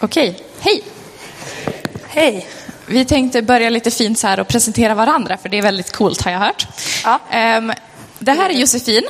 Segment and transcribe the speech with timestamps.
[0.00, 0.82] Okej, hej!
[2.08, 2.46] Hej.
[2.86, 6.22] Vi tänkte börja lite fint så här och presentera varandra, för det är väldigt coolt
[6.22, 6.66] har jag hört.
[7.04, 7.20] Ja.
[7.30, 7.72] Ehm,
[8.18, 9.02] det här är Josefin.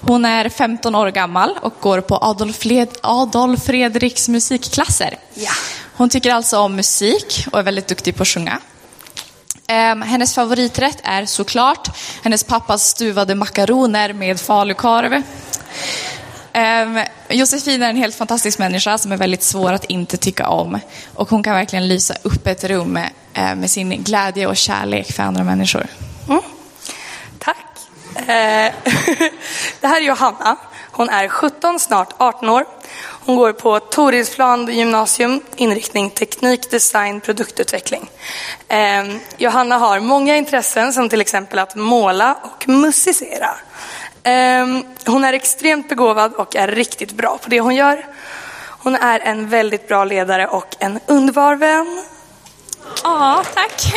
[0.00, 2.66] Hon är 15 år gammal och går på Adolf,
[3.00, 5.18] Adolf Fredriks musikklasser.
[5.34, 5.52] Ja.
[5.96, 8.60] Hon tycker alltså om musik och är väldigt duktig på att sjunga.
[9.66, 11.88] Ehm, hennes favoriträtt är såklart
[12.22, 15.22] hennes pappas stuvade makaroner med falukorv.
[16.52, 20.78] Ehm, Josefin är en helt fantastisk människa som är väldigt svår att inte tycka om.
[21.14, 22.96] Och hon kan verkligen lysa upp ett rum
[23.34, 25.86] eh, med sin glädje och kärlek för andra människor.
[26.28, 26.42] Mm.
[27.38, 27.66] Tack.
[28.16, 28.24] Eh,
[29.80, 30.56] det här är Johanna.
[30.90, 32.64] Hon är 17, snart 18 år.
[33.24, 38.10] Hon går på Torilsplan gymnasium, inriktning teknik, design, produktutveckling.
[38.68, 39.04] Eh,
[39.36, 43.50] Johanna har många intressen som till exempel att måla och musicera.
[44.22, 48.06] Ehm, hon är extremt begåvad och är riktigt bra på det hon gör.
[48.68, 52.04] Hon är en väldigt bra ledare och en underbar vän.
[53.02, 53.94] Ja, tack.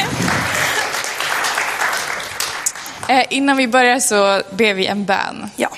[3.07, 5.49] Eh, innan vi börjar så ber vi en bön.
[5.55, 5.69] Ja.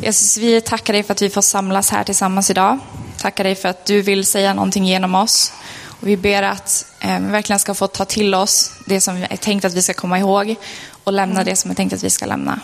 [0.00, 2.78] Jesus, vi tackar dig för att vi får samlas här tillsammans idag.
[3.18, 5.52] Tackar dig för att du vill säga någonting genom oss.
[5.84, 9.36] Och vi ber att eh, vi verkligen ska få ta till oss det som är
[9.36, 10.56] tänkt att vi ska komma ihåg
[11.04, 12.60] och lämna det som är tänkt att vi ska lämna.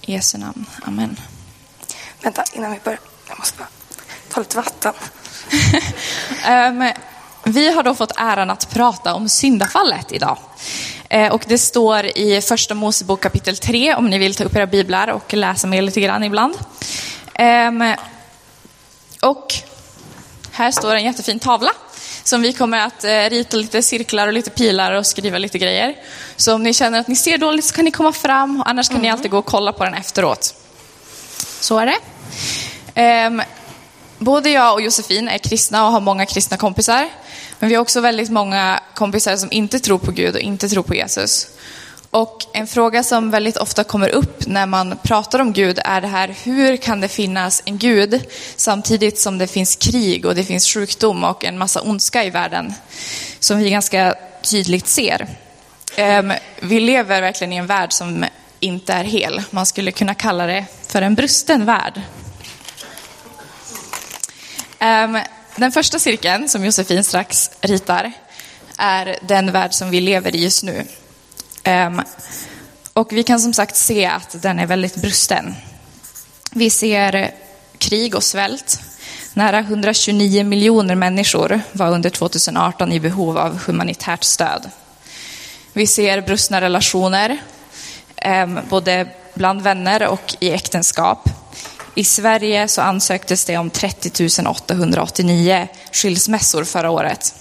[0.00, 0.66] I Jesu namn.
[0.82, 1.20] Amen.
[2.22, 3.00] Vänta, innan vi börjar.
[3.28, 3.68] Jag måste bara
[4.28, 4.94] ta lite vatten.
[6.48, 6.92] um,
[7.52, 10.38] vi har då fått äran att prata om syndafallet idag.
[11.14, 14.66] Uh, och det står i första Mosebok kapitel 3 om ni vill ta upp era
[14.66, 16.54] biblar och läsa med lite grann ibland.
[17.38, 17.94] Um,
[19.22, 19.54] och
[20.52, 21.70] här står en jättefin tavla
[22.24, 25.96] som vi kommer att uh, rita lite cirklar och lite pilar och skriva lite grejer.
[26.36, 28.96] Så om ni känner att ni ser dåligt så kan ni komma fram, annars kan
[28.96, 29.02] mm.
[29.02, 30.54] ni alltid gå och kolla på den efteråt.
[31.60, 33.26] Så är det.
[33.26, 33.42] Um,
[34.18, 37.08] både jag och Josefin är kristna och har många kristna kompisar.
[37.58, 40.82] Men vi har också väldigt många kompisar som inte tror på Gud och inte tror
[40.82, 41.48] på Jesus.
[42.10, 46.06] Och en fråga som väldigt ofta kommer upp när man pratar om Gud är det
[46.06, 48.20] här, hur kan det finnas en Gud
[48.56, 52.74] samtidigt som det finns krig och det finns sjukdom och en massa ondska i världen
[53.40, 55.28] som vi ganska tydligt ser.
[55.96, 58.24] Ehm, vi lever verkligen i en värld som
[58.60, 59.42] inte är hel.
[59.50, 62.02] Man skulle kunna kalla det för en brusten värld.
[64.78, 65.18] Ehm,
[65.58, 68.12] den första cirkeln som Josefin strax ritar
[68.76, 70.84] är den värld som vi lever i just nu.
[71.62, 72.02] Ehm,
[72.92, 75.54] och vi kan som sagt se att den är väldigt brusten.
[76.50, 77.30] Vi ser
[77.78, 78.80] krig och svält.
[79.34, 84.70] Nära 129 miljoner människor var under 2018 i behov av humanitärt stöd.
[85.72, 87.38] Vi ser brustna relationer,
[88.16, 91.28] ehm, både bland vänner och i äktenskap.
[91.98, 97.34] I Sverige så ansöktes det om 30 889 skilsmässor förra året.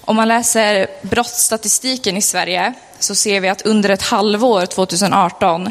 [0.00, 5.70] Om man läser brottsstatistiken i Sverige så ser vi att under ett halvår 2018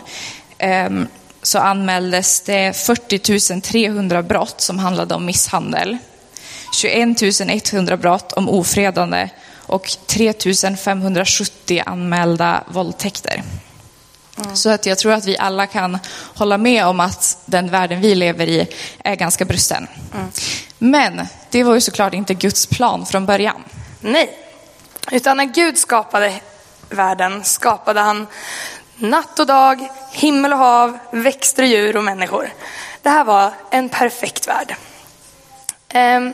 [0.58, 1.08] ehm,
[1.42, 5.98] så anmäldes det 40 300 brott som handlade om misshandel.
[6.82, 10.34] 21 100 brott om ofredande och 3
[10.78, 13.44] 570 anmälda våldtäkter.
[14.38, 14.56] Mm.
[14.56, 16.00] Så att jag tror att vi alla kan
[16.36, 18.68] hålla med om att den världen vi lever i
[19.04, 19.88] är ganska brusten.
[20.14, 20.32] Mm.
[20.78, 23.64] Men det var ju såklart inte Guds plan från början.
[24.00, 24.38] Nej,
[25.12, 26.34] utan när Gud skapade
[26.90, 28.28] världen skapade han
[28.98, 32.50] natt och dag, himmel och hav, växter och djur och människor.
[33.02, 34.76] Det här var en perfekt värld.
[35.90, 36.34] Ehm,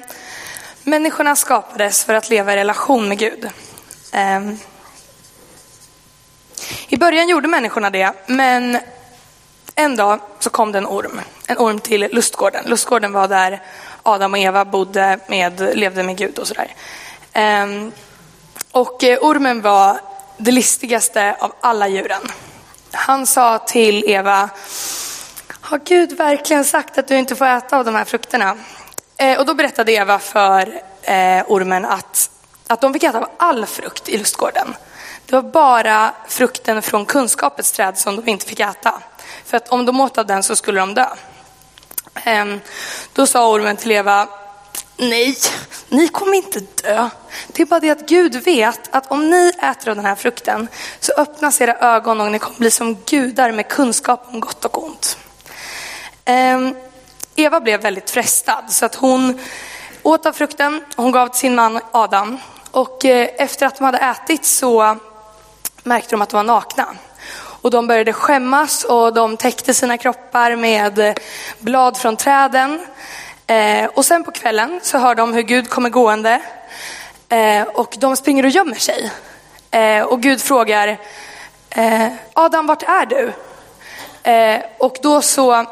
[0.83, 3.50] människorna skapades för att leva i relation med Gud.
[4.12, 4.59] Ehm,
[6.87, 8.77] i början gjorde människorna det, men
[9.75, 11.21] en dag så kom det en orm.
[11.47, 12.65] En orm till lustgården.
[12.65, 13.61] Lustgården var där
[14.03, 16.75] Adam och Eva bodde med, levde med Gud och sådär.
[17.33, 17.91] Ehm,
[18.71, 20.00] och eh, ormen var
[20.38, 22.21] det listigaste av alla djuren.
[22.91, 24.50] Han sa till Eva,
[25.62, 28.57] har Gud verkligen sagt att du inte får äta av de här frukterna?
[29.17, 32.29] Eh, och då berättade Eva för eh, ormen att,
[32.67, 34.75] att de fick äta av all frukt i lustgården.
[35.25, 39.01] Det var bara frukten från kunskapets träd som de inte fick äta.
[39.45, 41.07] För att om de åt av den så skulle de dö.
[42.23, 42.59] Ehm,
[43.13, 44.27] då sa ormen till Eva,
[44.97, 45.38] nej,
[45.89, 47.09] ni kommer inte dö.
[47.47, 50.68] Det är bara det att Gud vet att om ni äter av den här frukten
[51.00, 54.83] så öppnas era ögon och ni kommer bli som gudar med kunskap om gott och
[54.83, 55.17] ont.
[56.25, 56.75] Ehm,
[57.35, 59.39] Eva blev väldigt frestad så att hon
[60.03, 62.38] åt av frukten, hon gav till sin man Adam.
[62.71, 64.97] Och eh, efter att de hade ätit så
[65.83, 66.88] märkte de att de var nakna.
[67.33, 71.19] Och de började skämmas och de täckte sina kroppar med
[71.60, 72.86] blad från träden.
[73.48, 76.42] Eh, och sen på kvällen så hör de hur Gud kommer gående
[77.30, 79.12] eh, och de springer och gömmer sig.
[79.72, 80.98] Eh, och Gud frågar
[81.69, 83.34] eh, Adam, vart är du?
[84.31, 85.66] Eh, och då så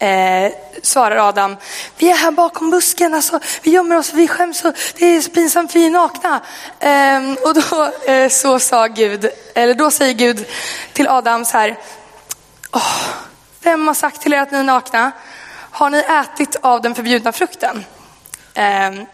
[0.00, 0.52] Eh,
[0.82, 1.56] svarar Adam,
[1.96, 5.30] vi är här bakom busken, alltså, vi gömmer oss, vi skäms, och det är så
[5.30, 6.40] pinsamt, vi är nakna.
[6.80, 10.46] Eh, och då eh, så sa Gud, eller då säger Gud
[10.92, 11.78] till Adam så här,
[12.72, 12.96] oh,
[13.62, 15.12] vem har sagt till er att ni är nakna?
[15.70, 17.84] Har ni ätit av den förbjudna frukten?
[18.54, 19.06] Ehm,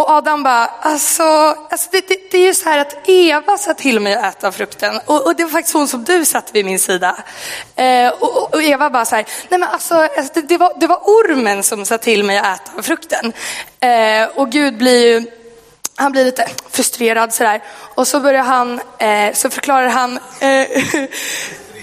[0.00, 1.22] och Adam bara, alltså,
[1.70, 4.52] alltså det, det, det, är ju så här att Eva sa till mig att äta
[4.52, 7.16] frukten och, och det var faktiskt hon som du satt vid min sida.
[7.76, 10.86] Eh, och, och, Eva bara så här, nej men alltså, alltså det, det, var, det
[10.86, 13.32] var ormen som sa till mig att äta frukten.
[13.80, 15.30] Eh, och Gud blir ju,
[15.96, 17.62] han blir lite frustrerad sådär.
[17.94, 20.66] Och så börjar han, eh, så förklarar han eh,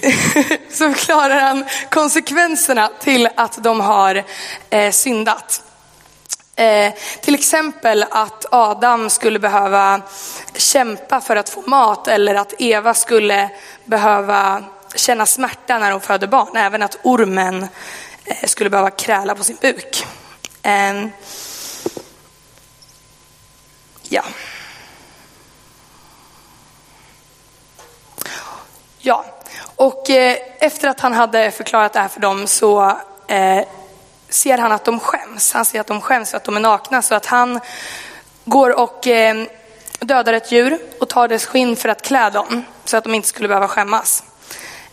[0.71, 4.23] så förklarar han konsekvenserna till att de har
[4.69, 5.63] eh, syndat.
[6.57, 10.01] Eh, till exempel att Adam skulle behöva
[10.53, 13.49] kämpa för att få mat eller att Eva skulle
[13.85, 14.63] behöva
[14.95, 16.57] känna smärta när hon föder barn.
[16.57, 17.67] Även att ormen
[18.25, 20.05] eh, skulle behöva kräla på sin buk.
[20.61, 21.07] Eh,
[24.03, 24.23] ja.
[28.99, 29.25] Ja,
[29.75, 33.63] och eh, efter att han hade förklarat det här för dem så eh,
[34.29, 35.53] ser han att de skäms.
[35.53, 37.59] Han ser att de skäms för att de är nakna så att han
[38.45, 39.45] går och eh,
[39.99, 43.27] dödar ett djur och tar dess skinn för att klä dem så att de inte
[43.27, 44.23] skulle behöva skämmas.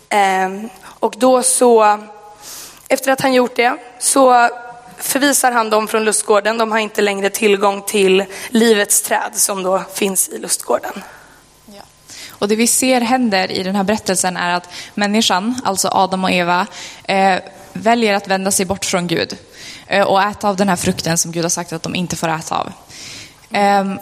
[0.08, 0.48] Eh,
[0.84, 1.98] och då så,
[2.88, 4.48] efter att han gjort det, så
[4.98, 6.58] förvisar han dem från lustgården.
[6.58, 11.02] De har inte längre tillgång till livets träd som då finns i lustgården.
[11.66, 11.82] Ja.
[12.30, 16.30] Och det vi ser händer i den här berättelsen är att människan, alltså Adam och
[16.30, 16.66] Eva,
[17.04, 17.38] eh,
[17.74, 19.38] väljer att vända sig bort från Gud
[19.86, 22.28] eh, och äta av den här frukten som Gud har sagt att de inte får
[22.28, 22.72] äta av.
[23.50, 23.98] Ehm,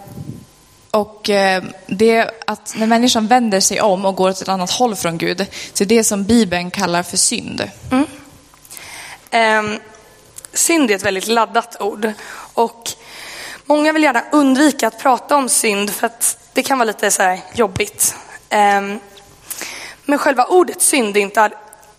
[0.91, 4.97] och eh, det att när människan vänder sig om och går åt ett annat håll
[4.97, 7.71] från Gud, så är det som Bibeln kallar för synd.
[7.91, 8.07] Mm.
[9.65, 9.81] Um,
[10.53, 12.13] synd är ett väldigt laddat ord
[12.55, 12.93] och
[13.65, 17.39] många vill gärna undvika att prata om synd för att det kan vara lite så
[17.55, 18.15] jobbigt.
[18.51, 19.01] Um,
[20.05, 21.43] men själva ordet synd är inte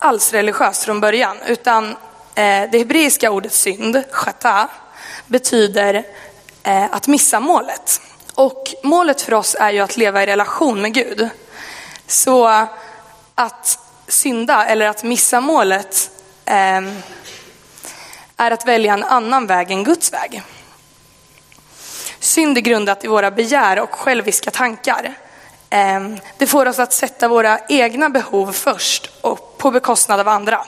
[0.03, 1.89] alls religiöst från början, utan
[2.35, 4.69] eh, det hebreiska ordet synd, chata,
[5.27, 6.03] betyder
[6.63, 8.01] eh, att missa målet.
[8.35, 11.29] Och målet för oss är ju att leva i relation med Gud.
[12.07, 12.67] Så
[13.35, 16.11] att synda eller att missa målet
[16.45, 16.81] eh,
[18.37, 20.43] är att välja en annan väg än Guds väg.
[22.19, 25.13] Synd är grundat i våra begär och själviska tankar.
[25.73, 30.65] Ehm, det får oss att sätta våra egna behov först och på bekostnad av andra.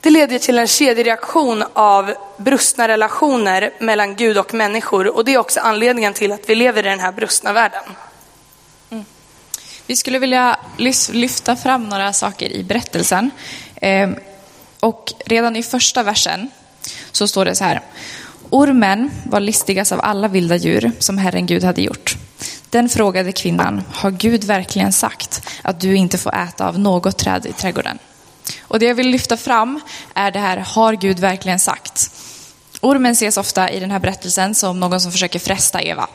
[0.00, 5.38] Det leder till en kedjereaktion av brustna relationer mellan Gud och människor och det är
[5.38, 7.82] också anledningen till att vi lever i den här brustna världen.
[8.90, 9.04] Mm.
[9.86, 10.56] Vi skulle vilja
[11.12, 13.30] lyfta fram några saker i berättelsen.
[13.76, 14.16] Ehm,
[14.80, 16.50] och redan i första versen
[17.12, 17.80] så står det så här.
[18.50, 22.15] Ormen var listigast av alla vilda djur som Herren Gud hade gjort.
[22.70, 27.46] Den frågade kvinnan, har Gud verkligen sagt att du inte får äta av något träd
[27.46, 27.98] i trädgården?
[28.60, 29.80] Och det jag vill lyfta fram
[30.14, 32.10] är det här, har Gud verkligen sagt?
[32.80, 36.08] Ormen ses ofta i den här berättelsen som någon som försöker fresta Eva.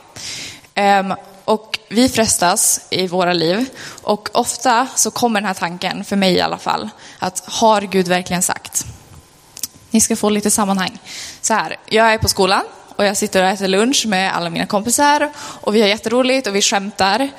[0.75, 1.15] Um,
[1.45, 3.65] och vi frestas i våra liv
[4.01, 6.89] och ofta så kommer den här tanken, för mig i alla fall,
[7.19, 8.85] att har Gud verkligen sagt?
[9.89, 10.99] Ni ska få lite sammanhang.
[11.41, 12.63] Så här, jag är på skolan
[12.95, 16.55] och jag sitter och äter lunch med alla mina kompisar och vi har jätteroligt och
[16.55, 17.29] vi skämtar.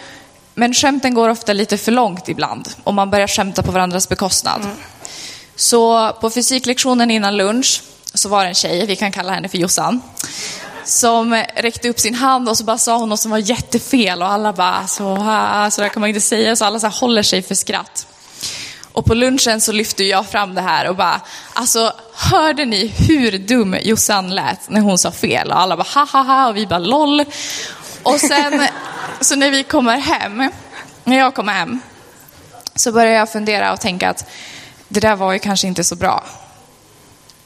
[0.54, 4.61] Men skämten går ofta lite för långt ibland och man börjar skämta på varandras bekostnad.
[4.61, 4.76] Mm.
[5.56, 7.82] Så på fysiklektionen innan lunch
[8.14, 10.00] så var det en tjej, vi kan kalla henne för Jossan,
[10.85, 14.28] som räckte upp sin hand och så bara sa hon något som var jättefel och
[14.28, 15.16] alla bara så,
[15.71, 18.06] så där kan man inte säga, så alla så håller sig för skratt.
[18.93, 21.21] Och på lunchen så lyfte jag fram det här och bara,
[21.55, 25.51] alltså hörde ni hur dum Jossan lät när hon sa fel?
[25.51, 27.25] Och alla bara ha ha ha och vi bara LOL.
[28.03, 28.69] Och sen,
[29.21, 30.51] så när vi kommer hem,
[31.05, 31.81] när jag kommer hem,
[32.75, 34.31] så börjar jag fundera och tänka att
[34.89, 36.25] det där var ju kanske inte så bra.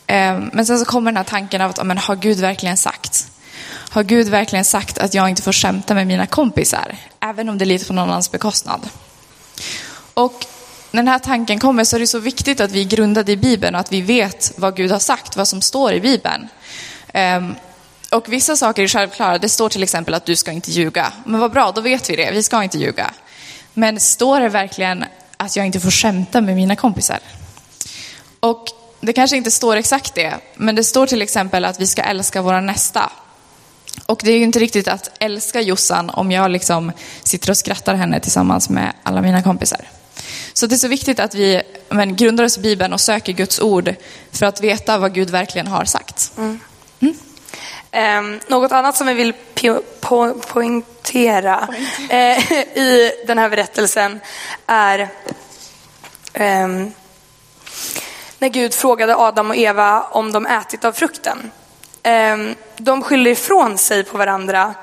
[0.06, 3.26] Ehm, men sen så kommer den här tanken av att, men har Gud verkligen sagt?
[3.90, 6.96] Har Gud verkligen sagt att jag inte får skämta med mina kompisar?
[7.20, 8.88] Även om det är lite på någon annans bekostnad.
[10.14, 10.46] Och
[10.90, 13.36] när den här tanken kommer så är det så viktigt att vi är grundade i
[13.36, 16.48] Bibeln och att vi vet vad Gud har sagt, vad som står i Bibeln.
[17.12, 17.54] Ehm,
[18.10, 19.38] och vissa saker är självklara.
[19.38, 21.12] Det står till exempel att du ska inte ljuga.
[21.24, 22.30] Men vad bra, då vet vi det.
[22.30, 23.10] Vi ska inte ljuga.
[23.74, 25.04] Men står det verkligen
[25.36, 27.18] att jag inte får skämta med mina kompisar?
[28.40, 28.66] Och
[29.00, 32.42] det kanske inte står exakt det, men det står till exempel att vi ska älska
[32.42, 33.12] våra nästa.
[34.06, 37.94] Och det är ju inte riktigt att älska Jossan om jag liksom sitter och skrattar
[37.94, 39.80] henne tillsammans med alla mina kompisar.
[40.56, 43.60] Så det är så viktigt att vi men, grundar oss i Bibeln och söker Guds
[43.60, 43.94] ord
[44.32, 46.32] för att veta vad Gud verkligen har sagt.
[46.38, 46.60] Mm.
[47.00, 47.16] Mm.
[47.90, 51.68] Eh, något annat som vi vill po po poängtera
[52.10, 54.20] eh, i den här berättelsen
[54.66, 54.98] är
[56.32, 56.68] eh,
[58.38, 61.50] när Gud frågade Adam och Eva om de ätit av frukten.
[62.02, 64.74] Ehm, de skyller ifrån sig på varandra.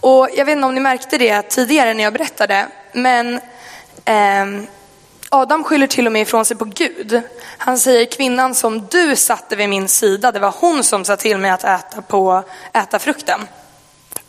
[0.00, 3.40] Och jag vet inte om ni märkte det tidigare när jag berättade, men
[4.04, 4.66] ehm,
[5.34, 7.22] Adam skyller till och med ifrån sig på Gud.
[7.58, 11.38] Han säger kvinnan som du satte vid min sida, det var hon som sa till
[11.38, 13.40] mig att äta, på, äta frukten.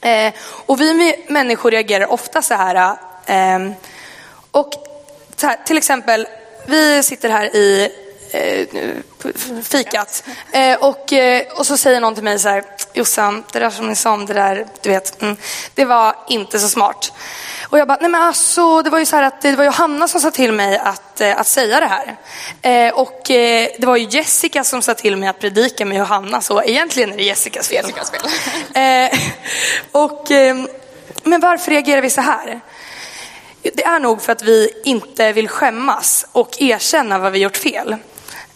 [0.02, 0.34] Eh,
[0.66, 2.98] och vi människor reagerar ofta så här.
[3.26, 3.72] Eh,
[4.52, 4.74] och
[5.42, 6.28] här, till exempel,
[6.66, 7.90] vi sitter här i
[8.32, 8.68] eh,
[9.64, 10.24] fikat.
[10.52, 13.88] Eh, och, eh, och så säger någon till mig så här, Jossan, det där som
[13.88, 15.38] ni sa om det där, du vet, mm,
[15.74, 17.14] det var inte så smart.
[17.74, 20.08] Och jag bara, nej men alltså, det var ju så här att det var Johanna
[20.08, 22.18] som sa till mig att, eh, att säga det här.
[22.62, 26.42] Eh, och eh, det var ju Jessica som sa till mig att predika med Johanna,
[26.42, 27.86] så egentligen är det Jessicas fel.
[27.86, 28.22] Jessicas fel.
[28.84, 29.20] Eh,
[29.92, 30.28] och,
[31.24, 32.62] men varför reagerar vi så här?
[33.62, 37.96] Det är nog för att vi inte vill skämmas och erkänna vad vi gjort fel.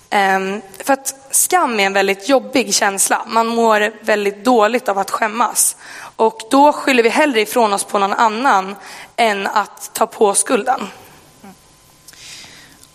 [0.09, 3.25] Ehm, för att skam är en väldigt jobbig känsla.
[3.27, 5.75] Man mår väldigt dåligt av att skämmas.
[6.15, 8.75] Och då skyller vi hellre ifrån oss på någon annan
[9.15, 10.87] än att ta på skulden.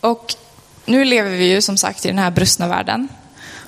[0.01, 0.35] Och
[0.85, 3.09] nu lever vi ju som sagt i den här brustna världen.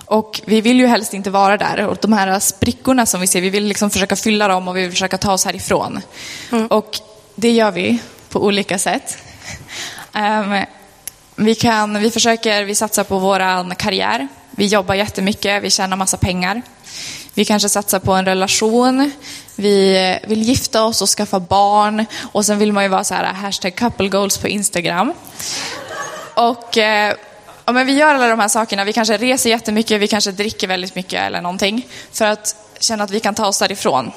[0.07, 1.87] Och vi vill ju helst inte vara där.
[1.87, 4.83] Och de här sprickorna som vi ser, vi vill liksom försöka fylla dem och vi
[4.83, 6.01] vill försöka ta oss härifrån.
[6.53, 6.67] Mm.
[6.67, 7.01] Och
[7.35, 9.19] det gör vi på olika sätt.
[10.13, 10.65] Um,
[11.37, 14.29] vi, kan, vi försöker, vi satsar på vår karriär.
[14.57, 16.63] Vi jobbar jättemycket, vi tjänar massa pengar.
[17.35, 19.11] Vi kanske satsar på en relation.
[19.57, 22.07] Vi vill gifta oss och skaffa barn.
[22.33, 25.13] Och sen vill man ju vara så här, hashtag couple goals på Instagram.
[26.35, 27.15] Och eh,
[27.65, 28.85] ja, men vi gör alla de här sakerna.
[28.85, 31.87] Vi kanske reser jättemycket, vi kanske dricker väldigt mycket eller någonting.
[32.13, 34.13] För att känna att vi kan ta oss därifrån.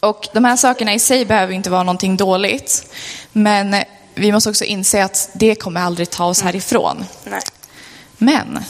[0.00, 2.86] Och de här sakerna i sig behöver inte vara någonting dåligt.
[3.32, 3.76] Men
[4.14, 7.04] vi måste också inse att det kommer aldrig ta oss härifrån.
[7.24, 7.40] Nej.
[8.18, 8.64] Men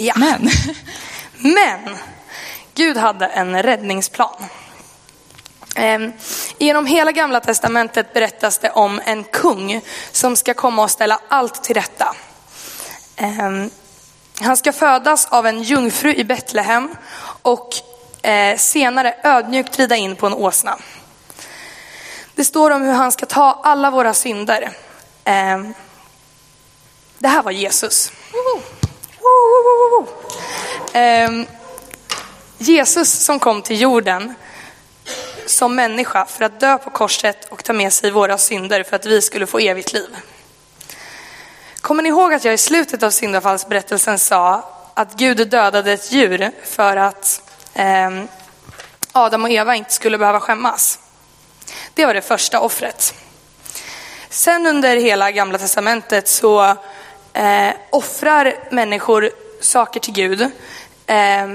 [0.00, 0.14] Ja.
[0.16, 0.50] Men.
[1.54, 1.96] Men
[2.74, 4.44] Gud hade en räddningsplan.
[5.76, 6.12] Ehm,
[6.58, 9.80] genom hela gamla testamentet berättas det om en kung
[10.12, 12.16] som ska komma och ställa allt till rätta.
[13.16, 13.70] Ehm,
[14.40, 16.96] han ska födas av en jungfru i Betlehem
[17.42, 17.74] och
[18.22, 20.78] eh, senare ödmjukt rida in på en åsna.
[22.34, 24.70] Det står om hur han ska ta alla våra synder.
[25.24, 25.74] Ehm,
[27.18, 28.12] det här var Jesus.
[30.92, 31.30] Eh,
[32.58, 34.34] Jesus som kom till jorden
[35.46, 39.06] som människa för att dö på korset och ta med sig våra synder för att
[39.06, 40.16] vi skulle få evigt liv.
[41.80, 44.64] Kommer ni ihåg att jag i slutet av syndafallsberättelsen sa
[44.94, 47.42] att Gud dödade ett djur för att
[47.74, 48.24] eh,
[49.12, 50.98] Adam och Eva inte skulle behöva skämmas?
[51.94, 53.14] Det var det första offret.
[54.30, 56.76] Sen under hela gamla testamentet så
[57.32, 59.30] eh, offrar människor
[59.60, 60.40] saker till Gud.
[61.06, 61.46] Eh,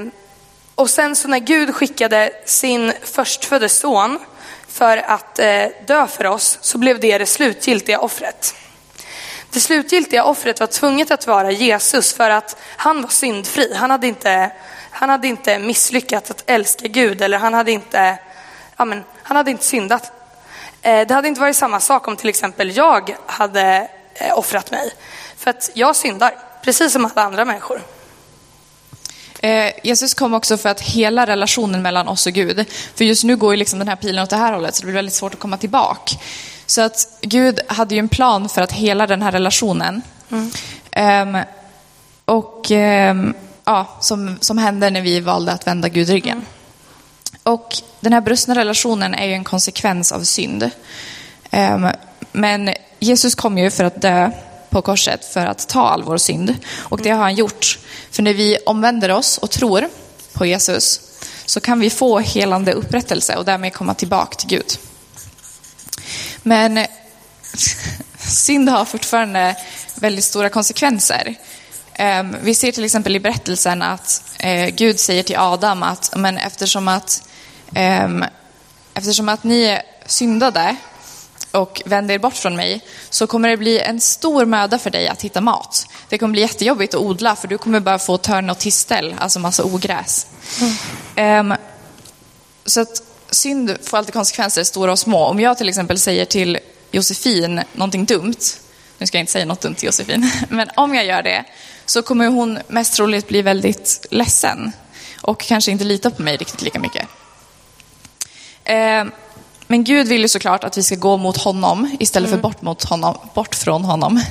[0.75, 4.19] och sen så när Gud skickade sin förstfödde son
[4.67, 8.55] för att eh, dö för oss så blev det det slutgiltiga offret.
[9.49, 13.73] Det slutgiltiga offret var tvunget att vara Jesus för att han var syndfri.
[13.75, 14.51] Han hade inte,
[14.91, 18.17] han hade inte misslyckats att älska Gud eller han hade inte,
[18.77, 20.11] ja men, han hade inte syndat.
[20.81, 24.91] Eh, det hade inte varit samma sak om till exempel jag hade eh, offrat mig.
[25.37, 27.81] För att jag syndar, precis som alla andra människor.
[29.43, 32.65] Eh, Jesus kom också för att hela relationen mellan oss och Gud.
[32.95, 34.85] För just nu går ju liksom den här pilen åt det här hållet så det
[34.85, 36.15] blir väldigt svårt att komma tillbaka.
[36.65, 40.01] Så att Gud hade ju en plan för att hela den här relationen.
[40.29, 41.35] Mm.
[41.35, 41.43] Um,
[42.25, 43.33] och um,
[43.65, 46.37] ja, som, som hände när vi valde att vända Gud ryggen.
[46.37, 46.45] Mm.
[47.43, 50.69] Och den här brustna relationen är ju en konsekvens av synd.
[51.51, 51.89] Um,
[52.31, 54.31] men Jesus kom ju för att dö
[54.73, 56.55] på korset för att ta all vår synd.
[56.77, 57.79] Och det har han gjort.
[58.11, 59.89] För när vi omvänder oss och tror
[60.33, 61.01] på Jesus
[61.45, 64.77] så kan vi få helande upprättelse och därmed komma tillbaka till Gud.
[66.43, 66.85] Men
[68.19, 69.55] synd har fortfarande
[69.95, 71.35] väldigt stora konsekvenser.
[71.93, 76.37] Ehm, vi ser till exempel i berättelsen att eh, Gud säger till Adam att men
[76.37, 77.27] eftersom att,
[77.75, 78.25] ehm,
[78.93, 80.75] eftersom att ni syndade
[81.53, 85.07] och vänder er bort från mig så kommer det bli en stor möda för dig
[85.07, 85.87] att hitta mat.
[86.09, 89.39] Det kommer bli jättejobbigt att odla för du kommer bara få törn och tistel, alltså
[89.39, 90.27] massa ogräs.
[91.15, 91.53] Ehm,
[92.65, 95.25] så att synd får alltid konsekvenser, stora och små.
[95.25, 96.59] Om jag till exempel säger till
[96.91, 98.39] Josefin någonting dumt,
[98.97, 101.43] nu ska jag inte säga något dumt till Josefin, men om jag gör det
[101.85, 104.71] så kommer hon mest troligt bli väldigt ledsen
[105.21, 107.07] och kanske inte lita på mig riktigt lika mycket.
[108.69, 109.11] Um,
[109.73, 112.83] men Gud vill ju såklart att vi ska gå mot honom istället för bort, mot
[112.83, 114.21] honom, bort från honom.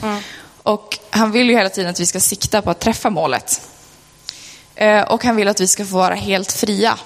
[0.62, 3.60] Och han vill ju hela tiden att vi ska sikta på att träffa målet.
[4.74, 6.98] Eh, Och han vill att vi ska få vara helt fria.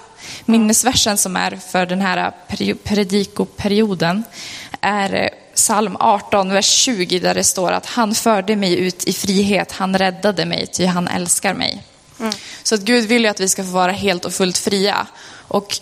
[0.45, 4.25] Minnesversen som är för den här peri- predikoperioden
[4.81, 9.12] är eh, psalm 18, vers 20, där det står att han förde mig ut i
[9.12, 11.83] frihet, han räddade mig, ty han älskar mig.
[12.62, 15.07] Så att Gud vill ju att vi ska få vara helt och fullt fria.
[15.49, 15.78] Och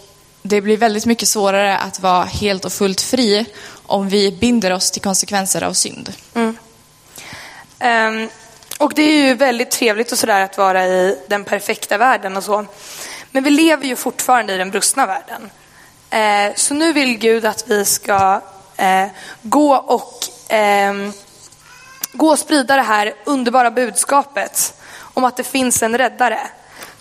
[0.46, 3.46] det blir väldigt mycket svårare att vara helt och fullt fri
[3.86, 6.12] om vi binder oss till konsekvenser av synd.
[6.34, 6.56] Mm.
[7.78, 8.28] Ehm,
[8.78, 12.44] och det är ju väldigt trevligt och sådär att vara i den perfekta världen och
[12.44, 12.66] så.
[13.30, 15.50] Men vi lever ju fortfarande i den brustna världen.
[16.10, 18.40] Eh, så nu vill Gud att vi ska
[18.76, 19.06] eh,
[19.42, 20.14] gå och
[20.48, 21.12] ehm,
[22.12, 26.40] gå och sprida det här underbara budskapet om att det finns en räddare.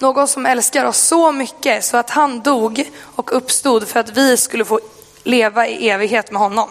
[0.03, 4.37] Någon som älskar oss så mycket så att han dog och uppstod för att vi
[4.37, 4.79] skulle få
[5.23, 6.69] leva i evighet med honom.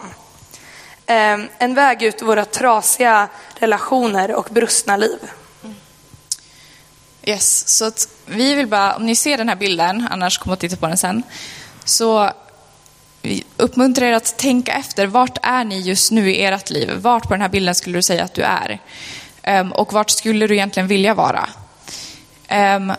[1.05, 5.17] Ehm, en väg ut ur våra trasiga relationer och brustna liv.
[5.63, 5.75] Mm.
[7.23, 10.59] Yes, så att vi vill bara, om ni ser den här bilden, annars kommer att
[10.59, 11.23] titta på den sen,
[11.85, 12.31] så
[13.21, 16.91] vi uppmuntrar er att tänka efter, vart är ni just nu i ert liv?
[16.95, 18.79] Vart på den här bilden skulle du säga att du är?
[19.43, 21.49] Ehm, och vart skulle du egentligen vilja vara?
[22.47, 22.93] Ehm,